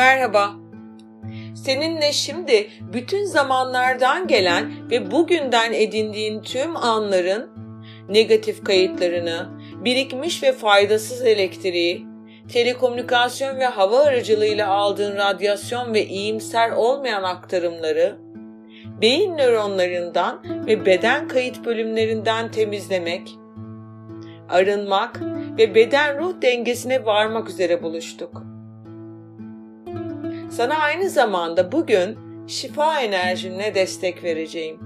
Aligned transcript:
Merhaba. 0.00 0.50
Seninle 1.54 2.12
şimdi 2.12 2.68
bütün 2.92 3.24
zamanlardan 3.24 4.26
gelen 4.26 4.90
ve 4.90 5.10
bugünden 5.10 5.72
edindiğin 5.72 6.42
tüm 6.42 6.76
anların 6.76 7.50
negatif 8.08 8.64
kayıtlarını, 8.64 9.48
birikmiş 9.84 10.42
ve 10.42 10.52
faydasız 10.52 11.22
elektriği, 11.22 12.06
telekomünikasyon 12.52 13.58
ve 13.58 13.66
hava 13.66 13.98
aracılığıyla 13.98 14.68
aldığın 14.68 15.16
radyasyon 15.16 15.94
ve 15.94 16.06
iyimser 16.06 16.70
olmayan 16.70 17.22
aktarımları, 17.22 18.18
beyin 19.00 19.36
nöronlarından 19.36 20.42
ve 20.66 20.86
beden 20.86 21.28
kayıt 21.28 21.64
bölümlerinden 21.64 22.50
temizlemek, 22.50 23.30
arınmak 24.48 25.20
ve 25.58 25.74
beden 25.74 26.18
ruh 26.18 26.42
dengesine 26.42 27.04
varmak 27.04 27.48
üzere 27.48 27.82
buluştuk. 27.82 28.49
Sana 30.50 30.78
aynı 30.78 31.10
zamanda 31.10 31.72
bugün 31.72 32.18
şifa 32.46 33.00
enerjinle 33.00 33.74
destek 33.74 34.24
vereceğim 34.24 34.78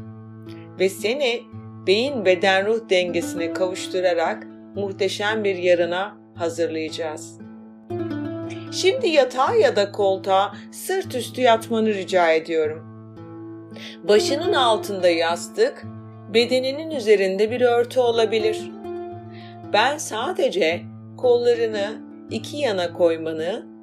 ve 0.79 0.89
seni 0.89 1.43
beyin 1.87 2.25
beden 2.25 2.67
ruh 2.67 2.91
dengesine 2.91 3.53
kavuşturarak 3.53 4.47
muhteşem 4.75 5.45
bir 5.45 5.57
yarına 5.57 6.17
hazırlayacağız. 6.35 7.39
Şimdi 8.73 9.09
yatağa 9.09 9.55
ya 9.55 9.77
da 9.77 9.93
koltuğa 9.93 10.55
sırt 10.73 11.15
üstü 11.15 11.41
yatmanı 11.41 11.89
rica 11.89 12.33
ediyorum. 12.33 12.85
Başının 14.03 14.53
altında 14.53 15.09
yastık, 15.09 15.85
bedeninin 16.35 16.91
üzerinde 16.91 17.51
bir 17.51 17.61
örtü 17.61 18.01
olabilir. 18.01 18.71
Ben 19.73 19.99
sadece 19.99 20.83
kollarını 21.17 22.03
iki 22.31 22.57
yana 22.57 22.93
koymanı 22.93 23.74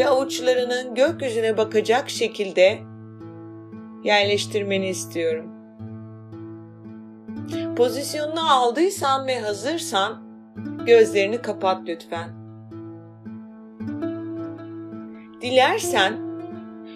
ve 0.00 0.08
avuçlarının 0.08 0.94
gökyüzüne 0.94 1.56
bakacak 1.56 2.10
şekilde 2.10 2.78
yerleştirmeni 4.04 4.88
istiyorum. 4.88 5.46
Pozisyonunu 7.76 8.52
aldıysan 8.52 9.26
ve 9.26 9.40
hazırsan 9.40 10.22
gözlerini 10.86 11.42
kapat 11.42 11.88
lütfen. 11.88 12.30
Dilersen 15.42 16.18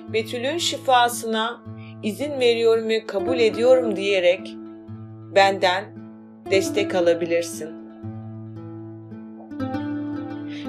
Betül'ün 0.08 0.58
şifasına 0.58 1.60
izin 2.02 2.41
veriyorum 2.41 2.88
ve 2.88 3.06
kabul 3.06 3.38
ediyorum 3.38 3.97
diyerek 3.97 4.56
benden 5.34 5.84
destek 6.50 6.94
alabilirsin. 6.94 7.73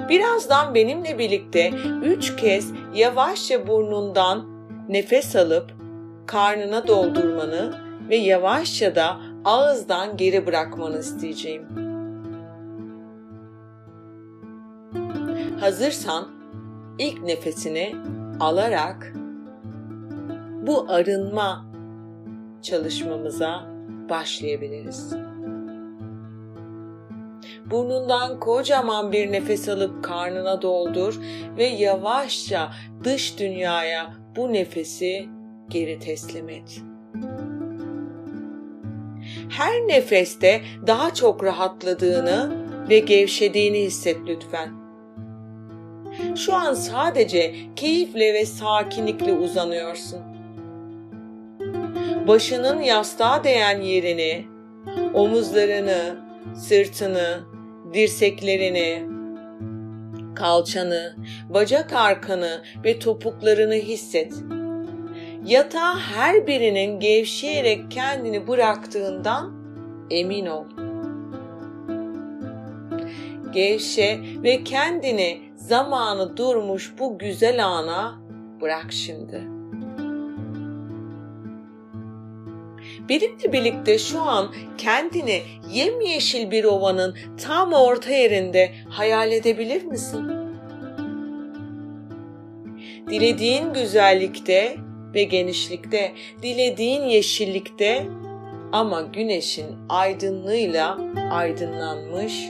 Birazdan 0.08 0.74
benimle 0.74 1.18
birlikte 1.18 1.70
üç 2.04 2.36
kez 2.36 2.72
yavaşça 2.94 3.66
burnundan 3.66 4.46
nefes 4.88 5.36
alıp 5.36 5.74
karnına 6.26 6.86
doldurmanı 6.86 7.74
ve 8.08 8.16
yavaşça 8.16 8.94
da 8.94 9.16
ağızdan 9.44 10.16
geri 10.16 10.46
bırakmanı 10.46 10.98
isteyeceğim. 10.98 11.66
Hazırsan 15.60 16.28
ilk 16.98 17.22
nefesini 17.22 17.96
alarak 18.40 19.12
bu 20.66 20.86
arınma 20.88 21.66
çalışmamıza 22.62 23.66
başlayabiliriz. 24.10 25.14
Burnundan 27.70 28.40
kocaman 28.40 29.12
bir 29.12 29.32
nefes 29.32 29.68
alıp 29.68 30.04
karnına 30.04 30.62
doldur 30.62 31.20
ve 31.56 31.64
yavaşça 31.64 32.72
dış 33.04 33.38
dünyaya 33.38 34.14
bu 34.36 34.52
nefesi 34.52 35.28
geri 35.68 35.98
teslim 35.98 36.48
et. 36.48 36.80
Her 39.48 39.88
nefeste 39.88 40.60
daha 40.86 41.14
çok 41.14 41.44
rahatladığını 41.44 42.66
ve 42.88 42.98
gevşediğini 42.98 43.78
hisset 43.78 44.16
lütfen. 44.26 44.70
Şu 46.36 46.54
an 46.54 46.74
sadece 46.74 47.54
keyifle 47.76 48.34
ve 48.34 48.46
sakinlikle 48.46 49.32
uzanıyorsun. 49.32 50.20
Başının 52.28 52.80
yastığa 52.80 53.44
değen 53.44 53.80
yerini, 53.80 54.44
omuzlarını, 55.14 56.16
sırtını, 56.56 57.55
dirseklerini, 57.96 59.02
kalçanı, 60.34 61.16
bacak 61.48 61.92
arkanı 61.92 62.62
ve 62.84 62.98
topuklarını 62.98 63.74
hisset. 63.74 64.32
Yatağa 65.46 65.98
her 65.98 66.46
birinin 66.46 67.00
gevşeyerek 67.00 67.90
kendini 67.90 68.48
bıraktığından 68.48 69.52
emin 70.10 70.46
ol. 70.46 70.64
Gevşe 73.52 74.18
ve 74.42 74.64
kendini 74.64 75.40
zamanı 75.54 76.36
durmuş 76.36 76.94
bu 76.98 77.18
güzel 77.18 77.66
ana 77.66 78.20
bırak 78.60 78.92
şimdi.'' 78.92 79.55
Benimle 83.08 83.52
birlikte 83.52 83.98
şu 83.98 84.20
an 84.20 84.54
kendini 84.78 85.42
yemyeşil 85.70 86.50
bir 86.50 86.64
ovanın 86.64 87.16
tam 87.44 87.72
orta 87.72 88.10
yerinde 88.10 88.72
hayal 88.88 89.32
edebilir 89.32 89.84
misin? 89.84 90.24
Dilediğin 93.10 93.72
güzellikte 93.72 94.76
ve 95.14 95.24
genişlikte, 95.24 96.12
dilediğin 96.42 97.02
yeşillikte 97.02 98.06
ama 98.72 99.00
güneşin 99.00 99.66
aydınlığıyla 99.88 100.98
aydınlanmış 101.30 102.48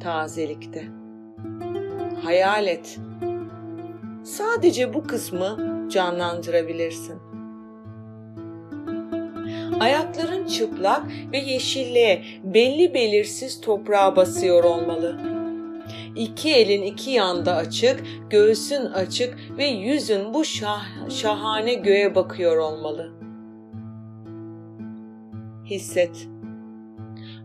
tazelikte. 0.00 0.84
Hayal 2.22 2.66
et. 2.66 2.98
Sadece 4.24 4.94
bu 4.94 5.06
kısmı 5.06 5.58
canlandırabilirsin. 5.90 7.35
Ayakların 9.80 10.46
çıplak 10.46 11.02
ve 11.32 11.38
yeşilliğe 11.38 12.24
belli 12.44 12.94
belirsiz 12.94 13.60
toprağa 13.60 14.16
basıyor 14.16 14.64
olmalı. 14.64 15.20
İki 16.16 16.54
elin 16.54 16.82
iki 16.82 17.10
yanda 17.10 17.56
açık, 17.56 18.02
göğsün 18.30 18.86
açık 18.86 19.38
ve 19.58 19.66
yüzün 19.66 20.34
bu 20.34 20.44
şah 20.44 21.10
şahane 21.10 21.74
göğe 21.74 22.14
bakıyor 22.14 22.56
olmalı. 22.56 23.12
Hisset. 25.64 26.28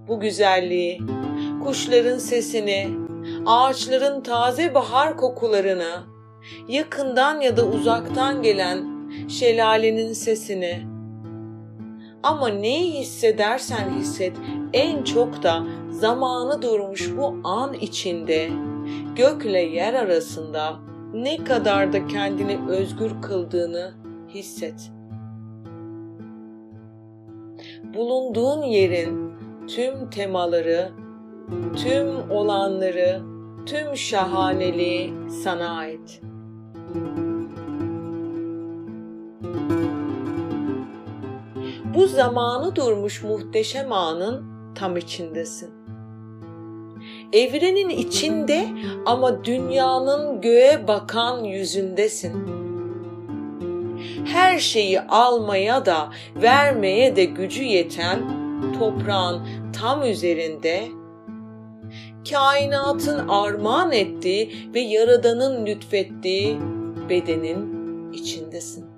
Bu 0.08 0.20
güzelliği, 0.20 1.02
kuşların 1.64 2.18
sesini, 2.18 2.90
ağaçların 3.46 4.22
taze 4.22 4.74
bahar 4.74 5.18
kokularını, 5.18 6.04
yakından 6.68 7.42
ya 7.42 7.58
da 7.58 7.68
uzaktan 7.68 8.42
gelen 8.42 8.86
şelalenin 9.28 10.14
sesini, 10.14 10.91
ama 12.24 12.48
neyi 12.48 13.00
hissedersen 13.00 13.90
hisset 14.00 14.38
en 14.74 15.04
çok 15.04 15.44
da 15.44 15.64
zamanı 15.90 16.62
durmuş 16.62 17.12
bu 17.18 17.36
an 17.44 17.74
içinde 17.74 18.50
gökle 19.16 19.60
yer 19.62 19.94
arasında 19.94 20.80
ne 21.14 21.44
kadar 21.44 21.94
da 21.94 22.08
kendini 22.08 22.60
özgür 22.70 23.12
kıldığını 23.22 23.94
hisset. 24.30 24.92
Bulunduğun 27.94 28.62
yerin 28.62 29.34
tüm 29.68 30.10
temaları, 30.10 30.90
tüm 31.76 32.32
olanları, 32.32 33.22
tüm 33.66 33.98
şahaneliği 33.98 35.14
sana 35.44 35.78
ait. 35.78 36.22
Bu 42.02 42.08
zamanı 42.08 42.76
durmuş 42.76 43.24
muhteşem 43.24 43.92
anın 43.94 44.46
tam 44.76 44.98
içindesin. 44.98 45.70
Evrenin 47.34 47.90
içinde 47.90 48.68
ama 49.06 49.46
dünyanın 49.46 50.42
göğe 50.42 50.88
bakan 50.88 51.44
yüzündesin. 51.44 52.34
Her 54.26 54.60
şeyi 54.60 55.02
almaya 55.02 55.86
da 55.86 56.10
vermeye 56.36 57.16
de 57.16 57.26
gücü 57.26 57.64
yeten 57.64 58.20
toprağın 58.80 59.48
tam 59.80 60.04
üzerinde 60.04 60.88
kainatın 62.32 63.28
armağan 63.28 63.92
ettiği 63.92 64.72
ve 64.74 64.80
yaradanın 64.80 65.66
lütfettiği 65.66 66.58
bedenin 67.10 68.12
içindesin. 68.14 68.91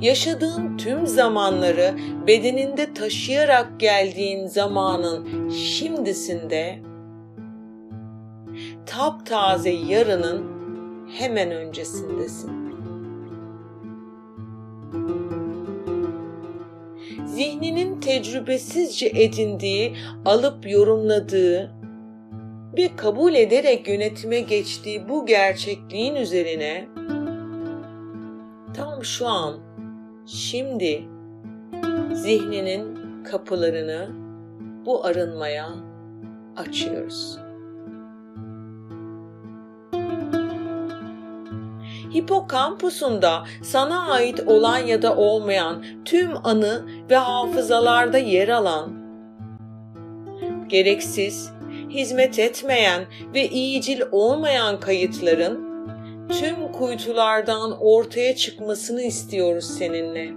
Yaşadığın 0.00 0.76
tüm 0.76 1.06
zamanları 1.06 1.94
bedeninde 2.26 2.94
taşıyarak 2.94 3.80
geldiğin 3.80 4.46
zamanın 4.46 5.50
şimdisinde 5.50 6.78
taptaze 8.86 9.70
yarının 9.70 10.44
hemen 11.18 11.50
öncesindesin. 11.50 12.58
Zihninin 17.26 18.00
tecrübesizce 18.00 19.06
edindiği, 19.06 19.96
alıp 20.24 20.70
yorumladığı 20.70 21.70
ve 22.76 22.96
kabul 22.96 23.34
ederek 23.34 23.88
yönetime 23.88 24.40
geçtiği 24.40 25.08
bu 25.08 25.26
gerçekliğin 25.26 26.14
üzerine 26.14 26.88
tam 28.74 29.04
şu 29.04 29.26
an, 29.26 29.56
şimdi 30.28 31.04
zihninin 32.12 32.98
kapılarını 33.24 34.08
bu 34.86 35.04
arınmaya 35.04 35.68
açıyoruz. 36.56 37.38
Hipokampusunda 42.14 43.44
sana 43.62 44.10
ait 44.10 44.40
olan 44.46 44.78
ya 44.78 45.02
da 45.02 45.16
olmayan 45.16 45.84
tüm 46.04 46.46
anı 46.46 46.88
ve 47.10 47.16
hafızalarda 47.16 48.18
yer 48.18 48.48
alan, 48.48 48.92
gereksiz, 50.68 51.50
hizmet 51.90 52.38
etmeyen 52.38 53.06
ve 53.34 53.48
iyicil 53.48 54.02
olmayan 54.12 54.80
kayıtların 54.80 55.67
tüm 56.28 56.72
kuytulardan 56.72 57.78
ortaya 57.80 58.36
çıkmasını 58.36 59.02
istiyoruz 59.02 59.64
seninle. 59.78 60.30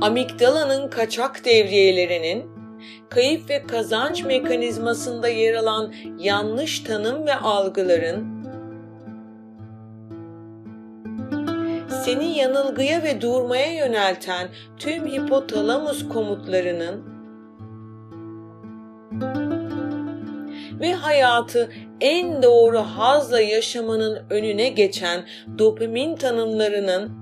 Amigdalanın 0.00 0.88
kaçak 0.88 1.44
devriyelerinin 1.44 2.50
kayıp 3.08 3.50
ve 3.50 3.62
kazanç 3.62 4.24
mekanizmasında 4.24 5.28
yer 5.28 5.54
alan 5.54 5.94
yanlış 6.18 6.80
tanım 6.80 7.26
ve 7.26 7.34
algıların 7.34 8.42
seni 12.04 12.38
yanılgıya 12.38 13.02
ve 13.02 13.20
durmaya 13.20 13.72
yönelten 13.72 14.48
tüm 14.78 15.06
hipotalamus 15.06 16.08
komutlarının 16.08 17.12
ve 20.80 20.94
hayatı 20.94 21.70
en 22.02 22.42
doğru 22.42 22.78
hazla 22.78 23.40
yaşamanın 23.40 24.18
önüne 24.30 24.68
geçen 24.68 25.24
dopamin 25.58 26.16
tanımlarının 26.16 27.12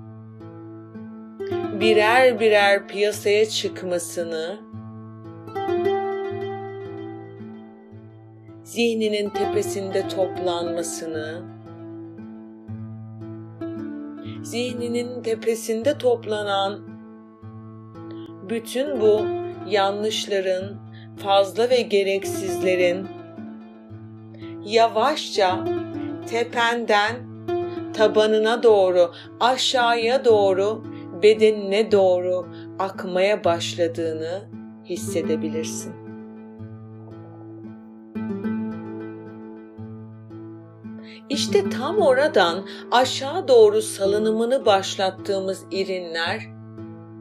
birer 1.81 2.41
birer 2.41 2.89
piyasaya 2.89 3.49
çıkmasını 3.49 4.57
zihninin 8.65 9.31
tepesinde 9.31 10.09
toplanmasını, 10.09 11.43
zihninin 14.43 15.23
tepesinde 15.23 15.99
toplanan 15.99 16.81
bütün 18.49 19.01
bu 19.01 19.27
yanlışların, 19.69 20.81
fazla 21.17 21.71
ve 21.71 21.81
gereksizlerin 21.81 23.20
yavaşça 24.65 25.65
tependen 26.27 27.17
tabanına 27.93 28.63
doğru, 28.63 29.13
aşağıya 29.41 30.25
doğru, 30.25 30.85
bedenine 31.23 31.93
doğru 31.93 32.47
akmaya 32.79 33.45
başladığını 33.45 34.43
hissedebilirsin. 34.85 35.95
İşte 41.29 41.71
tam 41.71 41.99
oradan 41.99 42.67
aşağı 42.91 43.49
doğru 43.49 43.83
salınımını 43.83 44.67
başlattığımız 44.67 45.65
irinler 45.71 46.41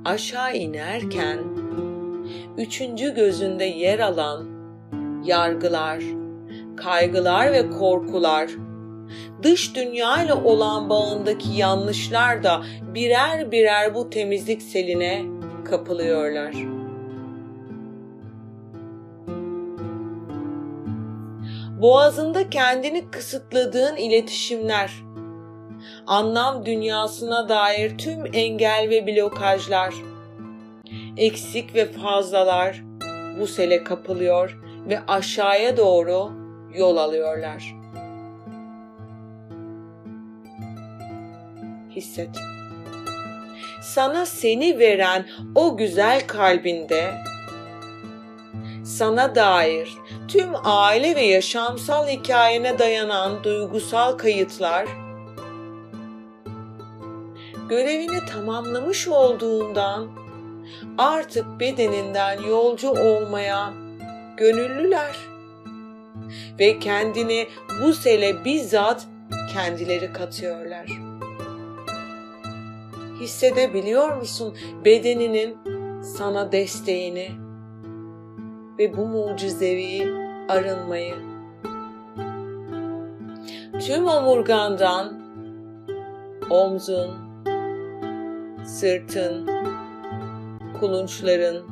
aşağı 0.06 0.56
inerken 0.56 1.40
üçüncü 2.58 3.16
gözünde 3.16 3.66
yer 3.66 4.00
alan 4.00 4.48
yargılar, 5.24 6.04
kaygılar 6.80 7.52
ve 7.52 7.70
korkular, 7.70 8.50
dış 9.44 9.76
dünya 9.76 10.24
ile 10.24 10.34
olan 10.34 10.90
bağındaki 10.90 11.50
yanlışlar 11.54 12.44
da 12.44 12.62
birer 12.94 13.52
birer 13.52 13.96
bu 13.96 14.10
temizlik 14.10 14.62
seline 14.62 15.26
kapılıyorlar.'' 15.66 16.80
boğazında 21.82 22.50
kendini 22.50 23.12
kısıtladığın 23.12 23.96
iletişimler, 23.96 24.94
anlam 26.08 26.66
dünyasına 26.66 27.50
dair 27.50 27.98
tüm 27.98 28.26
engel 28.34 28.88
ve 28.90 29.08
blokajlar, 29.08 29.94
eksik 31.18 31.76
ve 31.76 31.86
fazlalar 31.86 32.84
bu 33.40 33.48
sele 33.48 33.84
kapılıyor 33.84 34.60
ve 34.90 35.00
aşağıya 35.08 35.78
doğru 35.78 36.32
yol 36.76 36.98
alıyorlar. 36.98 37.76
Hisset. 41.96 42.30
Sana 43.82 44.26
seni 44.26 44.80
veren 44.80 45.26
o 45.56 45.78
güzel 45.78 46.28
kalbinde 46.28 47.14
sana 48.86 49.36
dair 49.36 49.94
tüm 50.28 50.50
aile 50.64 51.16
ve 51.16 51.22
yaşamsal 51.22 52.08
hikayene 52.08 52.80
dayanan 52.80 53.44
duygusal 53.44 54.18
kayıtlar 54.18 54.86
görevini 57.70 58.26
tamamlamış 58.26 59.08
olduğundan 59.08 60.08
artık 60.98 61.60
bedeninden 61.60 62.42
yolcu 62.42 62.90
olmaya 62.90 63.74
gönüllüler 64.38 65.16
ve 66.60 66.80
kendini 66.80 67.48
bu 67.82 67.94
sele 67.94 68.46
bizzat 68.46 69.08
kendileri 69.54 70.14
katıyorlar. 70.14 70.86
Hissedebiliyor 73.20 74.18
musun 74.18 74.58
bedeninin 74.86 75.58
sana 76.02 76.52
desteğini? 76.52 77.50
ve 78.80 78.98
bu 78.98 79.06
mucizevi 79.06 80.14
arınmayı. 80.50 81.16
Tüm 83.80 84.08
omurgandan 84.08 85.20
omzun, 86.50 87.12
sırtın, 88.66 89.50
kulunçların, 90.80 91.64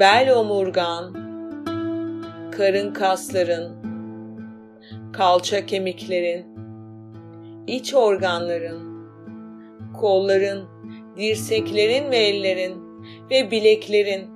bel 0.00 0.32
omurgan, 0.36 1.25
karın 2.56 2.92
kasların, 2.92 3.72
kalça 5.12 5.66
kemiklerin, 5.66 6.46
iç 7.66 7.94
organların, 7.94 9.08
kolların, 10.00 10.64
dirseklerin 11.16 12.10
ve 12.10 12.16
ellerin 12.16 12.82
ve 13.30 13.50
bileklerin 13.50 14.26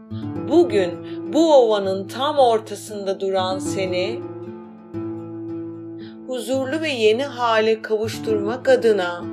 bugün 0.49 0.91
bu 1.33 1.55
ovanın 1.55 2.09
tam 2.09 2.39
ortasında 2.39 3.21
duran 3.21 3.59
seni 3.59 4.21
huzurlu 6.27 6.81
ve 6.81 6.89
yeni 6.89 7.25
hale 7.25 7.83
kavuşturmak 7.83 8.69
adına 8.69 9.25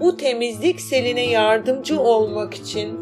bu 0.00 0.16
temizlik 0.16 0.80
seline 0.80 1.26
yardımcı 1.30 2.00
olmak 2.00 2.54
için 2.54 3.00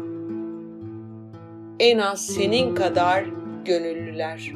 en 1.79 1.97
az 1.97 2.25
senin 2.25 2.75
kadar 2.75 3.40
gönüllüler. 3.65 4.51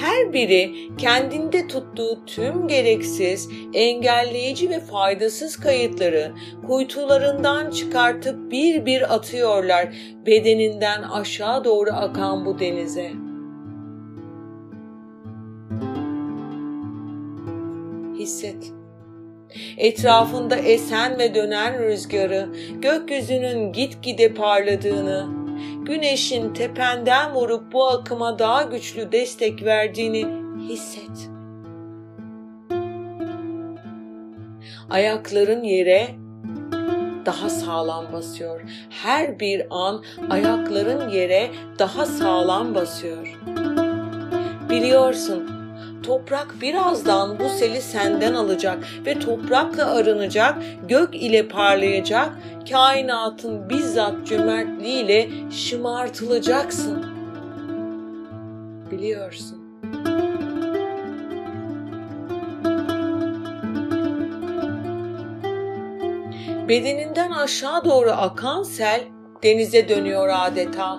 her 0.00 0.32
biri 0.32 0.74
kendinde 0.98 1.66
tuttuğu 1.66 2.24
tüm 2.26 2.68
gereksiz, 2.68 3.48
engelleyici 3.74 4.70
ve 4.70 4.80
faydasız 4.80 5.56
kayıtları 5.56 6.32
kuytularından 6.66 7.70
çıkartıp 7.70 8.50
bir 8.50 8.86
bir 8.86 9.14
atıyorlar 9.14 9.88
bedeninden 10.26 11.02
aşağı 11.02 11.64
doğru 11.64 11.90
akan 11.90 12.46
bu 12.46 12.58
denize. 12.58 13.12
Hisset. 18.18 18.72
Etrafında 19.76 20.56
esen 20.56 21.18
ve 21.18 21.34
dönen 21.34 21.82
rüzgarı, 21.84 22.48
gökyüzünün 22.82 23.72
gitgide 23.72 24.34
parladığını, 24.34 25.37
güneşin 25.82 26.52
tependen 26.52 27.34
vurup 27.34 27.72
bu 27.72 27.86
akıma 27.88 28.38
daha 28.38 28.62
güçlü 28.62 29.12
destek 29.12 29.64
verdiğini 29.64 30.26
hisset. 30.68 31.30
Ayakların 34.90 35.62
yere 35.62 36.08
daha 37.26 37.50
sağlam 37.50 38.12
basıyor. 38.12 38.60
Her 38.90 39.40
bir 39.40 39.66
an 39.70 40.04
ayakların 40.30 41.08
yere 41.08 41.50
daha 41.78 42.06
sağlam 42.06 42.74
basıyor. 42.74 43.38
Biliyorsun 44.70 45.57
toprak 46.02 46.60
birazdan 46.60 47.38
bu 47.38 47.48
seli 47.48 47.80
senden 47.80 48.34
alacak 48.34 48.78
ve 49.06 49.18
toprakla 49.18 49.94
arınacak, 49.94 50.62
gök 50.88 51.14
ile 51.14 51.48
parlayacak, 51.48 52.30
kainatın 52.70 53.70
bizzat 53.70 54.26
cömertliğiyle 54.26 55.28
şımartılacaksın. 55.50 57.06
Biliyorsun. 58.90 59.58
Bedeninden 66.68 67.30
aşağı 67.30 67.84
doğru 67.84 68.10
akan 68.10 68.62
sel 68.62 69.00
denize 69.42 69.88
dönüyor 69.88 70.28
adeta. 70.32 70.98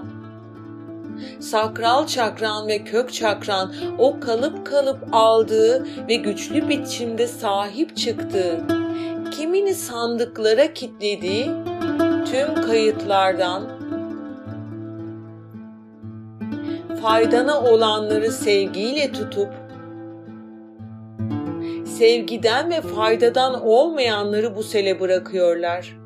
Sakral 1.39 2.07
çakran 2.07 2.67
ve 2.67 2.83
kök 2.83 3.13
çakran 3.13 3.73
o 3.97 4.19
kalıp 4.19 4.65
kalıp 4.65 4.99
aldığı 5.11 5.85
ve 6.07 6.15
güçlü 6.15 6.69
biçimde 6.69 7.27
sahip 7.27 7.97
çıktığı, 7.97 8.59
kimini 9.31 9.73
sandıklara 9.73 10.73
kilitlediği 10.73 11.51
tüm 12.31 12.61
kayıtlardan. 12.61 13.63
Faydana 17.01 17.61
olanları 17.61 18.31
sevgiyle 18.31 19.11
tutup 19.11 19.49
sevgiden 21.99 22.69
ve 22.69 22.81
faydadan 22.81 23.67
olmayanları 23.67 24.55
bu 24.55 24.63
sele 24.63 24.99
bırakıyorlar. 24.99 25.97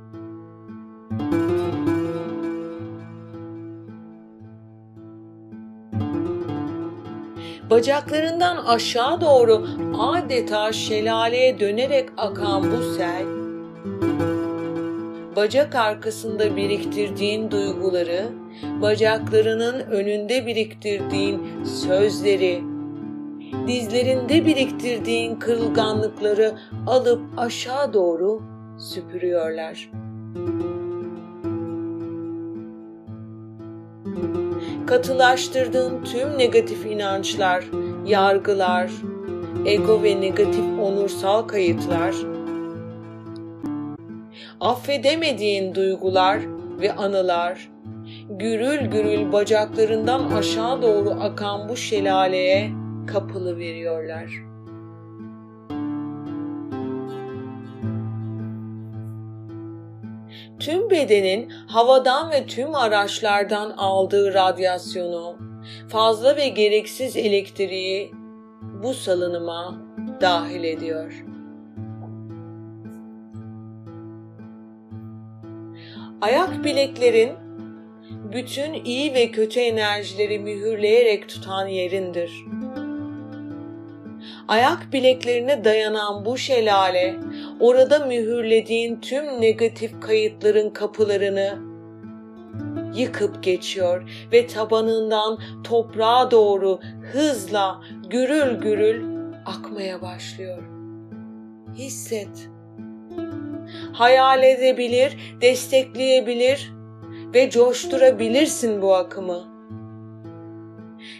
Bacaklarından 7.69 8.57
aşağı 8.57 9.21
doğru 9.21 9.67
adeta 9.99 10.71
şelaleye 10.71 11.59
dönerek 11.59 12.09
akan 12.17 12.71
bu 12.71 12.83
sel, 12.83 13.25
bacak 15.35 15.75
arkasında 15.75 16.55
biriktirdiğin 16.55 17.51
duyguları, 17.51 18.25
bacaklarının 18.81 19.79
önünde 19.79 20.45
biriktirdiğin 20.45 21.63
sözleri, 21.63 22.63
dizlerinde 23.67 24.45
biriktirdiğin 24.45 25.35
kırılganlıkları 25.35 26.53
alıp 26.87 27.21
aşağı 27.37 27.93
doğru 27.93 28.41
süpürüyorlar. 28.79 29.89
Katılaştırdığın 34.87 36.03
tüm 36.03 36.37
negatif 36.37 36.85
inançlar, 36.85 37.63
yargılar, 38.05 38.91
ego 39.65 40.03
ve 40.03 40.21
negatif 40.21 40.79
onursal 40.81 41.41
kayıtlar, 41.41 42.15
affedemediğin 44.59 45.75
duygular 45.75 46.39
ve 46.81 46.93
anılar, 46.93 47.71
gürül 48.29 48.85
gürül 48.85 49.31
bacaklarından 49.31 50.31
aşağı 50.31 50.81
doğru 50.81 51.09
akan 51.09 51.69
bu 51.69 51.75
şelaleye 51.75 52.71
kapılı 53.07 53.57
veriyorlar. 53.57 54.52
Tüm 60.63 60.89
bedenin 60.89 61.49
havadan 61.49 62.31
ve 62.31 62.45
tüm 62.45 62.75
araçlardan 62.75 63.69
aldığı 63.69 64.33
radyasyonu, 64.33 65.37
fazla 65.89 66.35
ve 66.35 66.47
gereksiz 66.47 67.17
elektriği 67.17 68.11
bu 68.83 68.93
salınıma 68.93 69.81
dahil 70.21 70.63
ediyor. 70.63 71.25
Ayak 76.21 76.63
bileklerin 76.63 77.31
bütün 78.33 78.73
iyi 78.73 79.13
ve 79.13 79.31
kötü 79.31 79.59
enerjileri 79.59 80.39
mühürleyerek 80.39 81.29
tutan 81.29 81.67
yerindir. 81.67 82.31
Ayak 84.47 84.93
bileklerine 84.93 85.63
dayanan 85.63 86.25
bu 86.25 86.37
şelale, 86.37 87.15
orada 87.59 88.05
mühürlediğin 88.05 88.99
tüm 88.99 89.41
negatif 89.41 90.01
kayıtların 90.01 90.69
kapılarını 90.69 91.73
yıkıp 92.95 93.43
geçiyor 93.43 94.27
ve 94.31 94.47
tabanından 94.47 95.39
toprağa 95.63 96.31
doğru 96.31 96.79
hızla 97.11 97.81
gürül 98.09 98.61
gürül 98.61 99.03
akmaya 99.45 100.01
başlıyor. 100.01 100.63
Hisset. 101.75 102.49
Hayal 103.93 104.43
edebilir, 104.43 105.37
destekleyebilir 105.41 106.73
ve 107.33 107.49
coşturabilirsin 107.49 108.81
bu 108.81 108.95
akımı. 108.95 109.43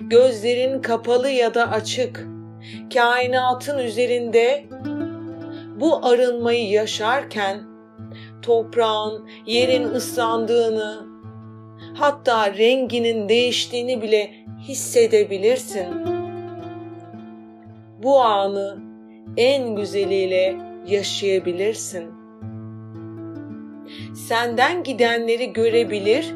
Gözlerin 0.01 0.81
kapalı 0.81 1.29
ya 1.29 1.53
da 1.53 1.71
açık 1.71 2.27
kainatın 2.93 3.77
üzerinde 3.77 4.65
bu 5.83 6.05
arınmayı 6.05 6.69
yaşarken 6.69 7.63
toprağın, 8.41 9.29
yerin 9.45 9.83
ıslandığını, 9.83 11.05
hatta 11.93 12.53
renginin 12.53 13.29
değiştiğini 13.29 14.01
bile 14.01 14.31
hissedebilirsin. 14.59 15.87
Bu 18.03 18.21
anı 18.21 18.77
en 19.37 19.75
güzeliyle 19.75 20.55
yaşayabilirsin. 20.87 22.11
Senden 24.15 24.83
gidenleri 24.83 25.53
görebilir, 25.53 26.35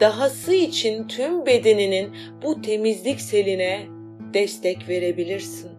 dahası 0.00 0.54
için 0.54 1.08
tüm 1.08 1.46
bedeninin 1.46 2.16
bu 2.42 2.62
temizlik 2.62 3.20
seline 3.20 3.86
destek 4.34 4.88
verebilirsin. 4.88 5.77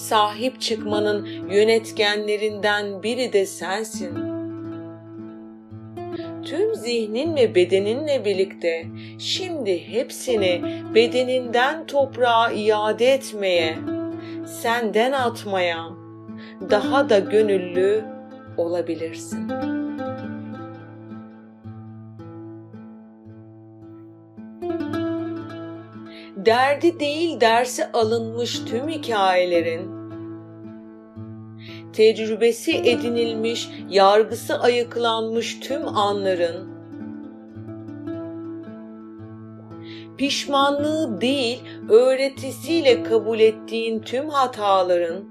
Sahip 0.00 0.60
çıkmanın 0.60 1.26
yönetkenlerinden 1.50 3.02
biri 3.02 3.32
de 3.32 3.46
sensin. 3.46 4.18
Tüm 6.44 6.74
zihnin 6.74 7.36
ve 7.36 7.54
bedeninle 7.54 8.24
birlikte 8.24 8.86
şimdi 9.18 9.88
hepsini 9.88 10.62
bedeninden 10.94 11.86
toprağa 11.86 12.52
iade 12.52 13.06
etmeye, 13.06 13.78
senden 14.46 15.12
atmaya 15.12 15.86
daha 16.70 17.10
da 17.10 17.18
gönüllü 17.18 18.04
olabilirsin.'' 18.56 19.69
Derdi 26.46 27.00
değil 27.00 27.40
dersi 27.40 27.86
alınmış 27.92 28.64
tüm 28.64 28.88
hikayelerin, 28.88 29.90
tecrübesi 31.92 32.76
edinilmiş, 32.76 33.68
yargısı 33.88 34.60
ayıklanmış 34.60 35.60
tüm 35.60 35.88
anların, 35.88 36.70
pişmanlığı 40.16 41.20
değil 41.20 41.62
öğretisiyle 41.88 43.02
kabul 43.02 43.40
ettiğin 43.40 44.00
tüm 44.00 44.28
hataların, 44.28 45.24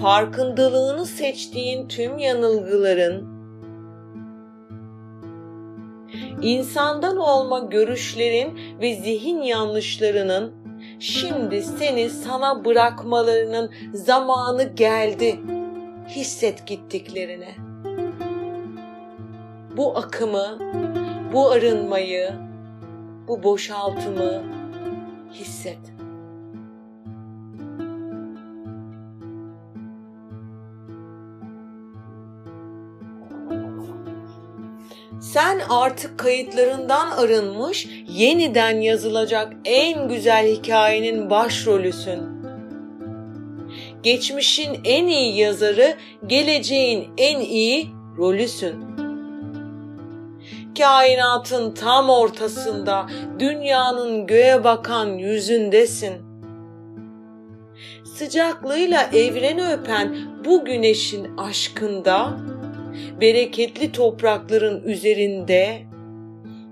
farkındalığını 0.00 1.06
seçtiğin 1.06 1.88
tüm 1.88 2.18
yanılgıların, 2.18 3.31
insandan 6.42 7.16
olma 7.16 7.58
görüşlerin 7.58 8.60
ve 8.80 8.94
zihin 8.94 9.42
yanlışlarının 9.42 10.52
şimdi 11.00 11.62
seni 11.62 12.10
sana 12.10 12.64
bırakmalarının 12.64 13.70
zamanı 13.94 14.62
geldi. 14.62 15.40
Hisset 16.08 16.66
gittiklerini. 16.66 17.54
Bu 19.76 19.98
akımı, 19.98 20.58
bu 21.32 21.50
arınmayı, 21.50 22.32
bu 23.28 23.42
boşaltımı 23.42 24.42
hisset. 25.32 25.91
Sen 35.32 35.60
artık 35.70 36.18
kayıtlarından 36.18 37.10
arınmış, 37.10 37.88
yeniden 38.08 38.80
yazılacak 38.80 39.52
en 39.64 40.08
güzel 40.08 40.46
hikayenin 40.46 41.30
başrolüsün. 41.30 42.20
geçmişin 44.02 44.80
en 44.84 45.06
iyi 45.06 45.36
yazarı, 45.38 45.94
geleceğin 46.26 47.08
en 47.18 47.40
iyi 47.40 47.88
rolüsün. 48.18 48.84
Kainatın 50.78 51.74
tam 51.74 52.10
ortasında, 52.10 53.06
dünyanın 53.38 54.26
göğe 54.26 54.64
bakan 54.64 55.06
yüzündesin. 55.06 56.12
Sıcaklığıyla 58.04 59.02
evreni 59.02 59.68
öpen 59.68 60.16
bu 60.44 60.64
güneşin 60.64 61.36
aşkında, 61.36 62.36
bereketli 63.20 63.92
toprakların 63.92 64.82
üzerinde 64.84 65.82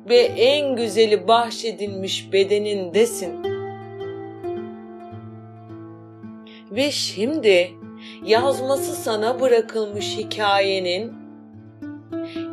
ve 0.09 0.17
en 0.19 0.77
güzeli 0.77 1.29
bahşedilmiş 1.29 2.33
bedenindesin. 2.33 3.33
Ve 6.71 6.91
şimdi 6.91 7.71
yazması 8.25 8.95
sana 8.95 9.41
bırakılmış 9.41 10.17
hikayenin 10.17 11.13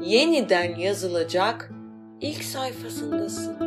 yeniden 0.02 0.76
yazılacak 0.76 1.72
ilk 2.22 2.44
sayfasındasın. 2.44 3.67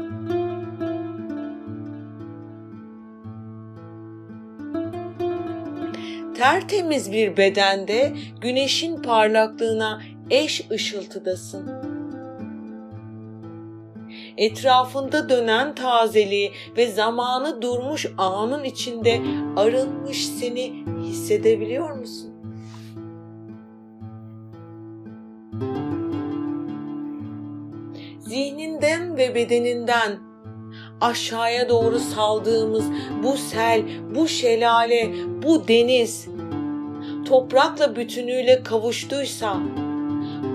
Tertemiz 6.41 7.13
bir 7.13 7.37
bedende 7.37 8.13
güneşin 8.41 9.03
parlaklığına 9.03 10.03
eş 10.31 10.71
ışıltıdasın 10.71 11.71
etrafında 14.37 15.29
dönen 15.29 15.75
tazeliği 15.75 16.53
ve 16.77 16.87
zamanı 16.87 17.63
durmuş 17.63 18.07
anın 18.19 18.65
içinde 18.65 19.21
arınmış 19.57 20.27
seni 20.27 20.85
hissedebiliyor 21.03 21.91
musun? 21.91 22.31
Zihninden 28.19 29.17
ve 29.17 29.35
bedeninden 29.35 30.30
aşağıya 31.01 31.69
doğru 31.69 31.99
saldığımız 31.99 32.85
bu 33.23 33.37
sel, 33.37 33.83
bu 34.15 34.29
şelale, 34.29 35.13
bu 35.43 35.69
deniz 35.69 36.29
toprakla 37.29 37.97
bütünüyle 37.97 38.63
kavuştuysa 38.63 39.57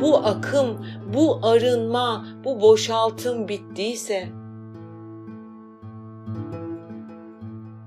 bu 0.02 0.18
akım, 0.18 0.86
bu 1.14 1.40
arınma, 1.44 2.25
bu 2.44 2.62
boşaltım 2.62 3.48
bittiyse 3.48 4.28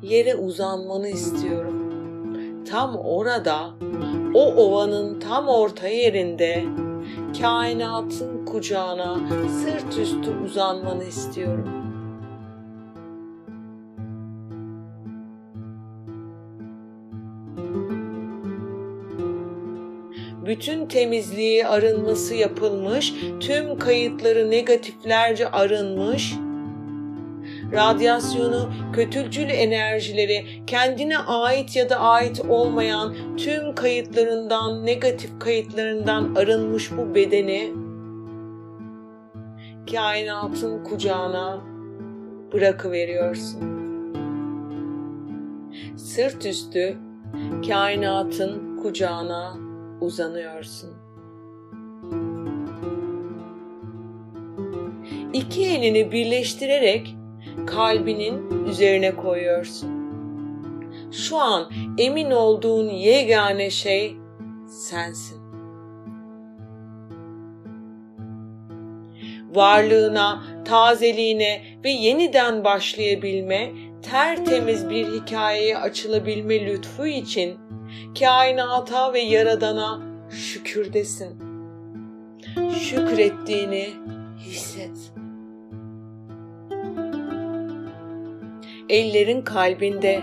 yere 0.03 0.35
uzanmanı 0.35 1.09
istiyorum. 1.09 1.75
Tam 2.71 2.97
orada, 2.97 3.71
o 4.35 4.55
ovanın 4.55 5.21
tam 5.21 5.49
orta 5.49 5.89
yerinde 5.89 6.65
kainatın 7.41 8.45
kucağına 8.45 9.17
sırt 9.49 9.99
üstü 9.99 10.31
uzanmanı 10.45 11.05
istiyorum. 11.05 11.78
Bütün 20.49 20.87
temizliği 20.87 21.67
arınması 21.67 22.35
yapılmış, 22.35 23.15
tüm 23.41 23.79
kayıtları 23.79 24.51
negatiflerce 24.51 25.49
arınmış, 25.49 26.35
radyasyonu, 27.73 28.71
kötülcül 28.93 29.49
enerjileri, 29.49 30.47
kendine 30.67 31.19
ait 31.19 31.77
ya 31.77 31.91
da 31.91 32.01
ait 32.01 32.41
olmayan 32.49 33.15
tüm 33.37 33.75
kayıtlarından, 33.75 34.87
negatif 34.87 35.31
kayıtlarından 35.41 36.35
arınmış 36.35 36.91
bu 36.93 37.15
bedeni 37.15 37.73
kainatın 39.93 40.85
kucağına 40.85 41.61
bırakıveriyorsun. 42.53 43.79
Sırt 45.97 46.47
üstü 46.47 47.08
kainatın 47.69 48.77
kucağına 48.83 49.57
uzanıyorsun. 50.01 50.91
İki 55.33 55.67
elini 55.67 56.13
birleştirerek 56.13 57.17
kalbinin 57.67 58.65
üzerine 58.65 59.17
koyuyorsun. 59.17 59.91
Şu 61.13 61.39
an 61.39 61.73
emin 61.99 62.31
olduğun 62.31 62.89
yegane 62.89 63.71
şey 63.71 64.17
sensin. 64.67 65.39
Varlığına, 69.55 70.43
tazeliğine 70.65 71.63
ve 71.85 71.91
yeniden 71.91 72.65
başlayabilme, 72.65 73.73
tertemiz 74.03 74.91
bir 74.91 75.07
hikayeye 75.07 75.79
açılabilme 75.79 76.67
lütfu 76.67 77.07
için 77.07 77.59
kainata 78.19 79.13
ve 79.13 79.21
yaradana 79.21 80.03
şükürdesin. 80.31 81.39
Şükrettiğini 82.75 83.89
hisset. 84.39 85.13
Ellerin 88.89 89.43
kalbinde 89.43 90.23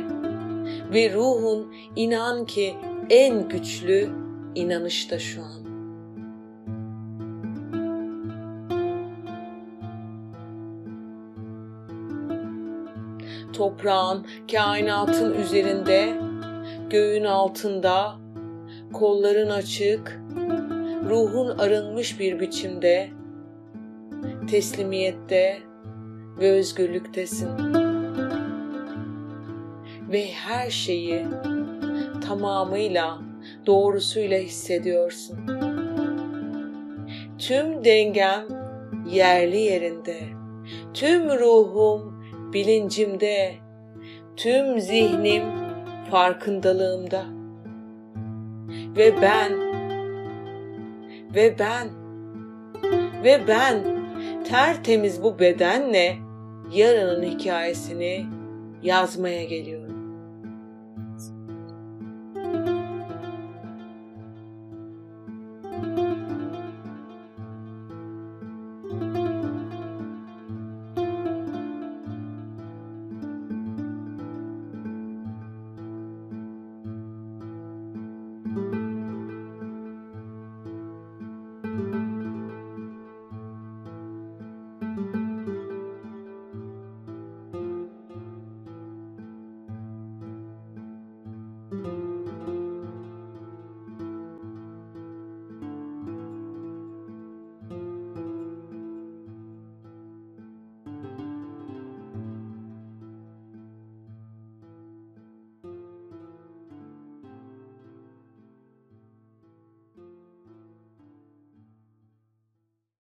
ve 0.94 1.14
ruhun 1.14 1.74
inan 1.96 2.46
ki 2.46 2.76
en 3.10 3.50
güçlü 3.50 4.10
inanışta 4.56 5.20
şu 5.20 5.42
an. 5.42 5.65
Toprağın, 13.58 14.26
kainatın 14.52 15.34
üzerinde 15.34 16.20
göğün 16.90 17.24
altında, 17.24 18.16
kolların 18.94 19.50
açık, 19.50 20.22
ruhun 21.10 21.58
arınmış 21.58 22.20
bir 22.20 22.40
biçimde, 22.40 23.10
teslimiyette 24.50 25.58
ve 26.40 26.52
özgürlüktesin. 26.52 27.50
Ve 30.12 30.32
her 30.32 30.70
şeyi 30.70 31.26
tamamıyla 32.28 33.18
doğrusuyla 33.66 34.40
hissediyorsun. 34.40 35.38
Tüm 37.40 37.84
dengem 37.84 38.46
yerli 39.10 39.58
yerinde. 39.58 40.20
Tüm 40.94 41.30
ruhum 41.30 42.15
bilincimde. 42.56 43.56
Tüm 44.38 44.80
zihnim 44.80 45.44
farkındalığımda. 46.12 47.26
Ve 48.98 49.22
ben 49.22 49.52
ve 51.36 51.60
ben 51.60 51.88
ve 53.24 53.48
ben 53.48 53.84
tertemiz 54.50 55.24
bu 55.24 55.40
bedenle 55.40 56.16
yarının 56.74 57.24
hikayesini 57.24 58.26
yazmaya 58.84 59.44
geliyorum. 59.44 59.85